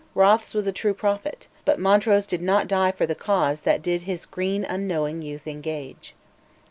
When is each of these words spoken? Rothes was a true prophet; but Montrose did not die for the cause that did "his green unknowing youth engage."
Rothes 0.15 0.55
was 0.55 0.65
a 0.65 0.71
true 0.71 0.95
prophet; 0.95 1.47
but 1.63 1.77
Montrose 1.77 2.25
did 2.25 2.41
not 2.41 2.67
die 2.67 2.91
for 2.91 3.05
the 3.05 3.13
cause 3.13 3.61
that 3.61 3.83
did 3.83 4.01
"his 4.01 4.25
green 4.25 4.63
unknowing 4.65 5.21
youth 5.21 5.45
engage." 5.45 6.15